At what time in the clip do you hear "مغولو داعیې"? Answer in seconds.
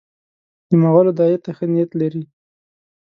0.81-1.37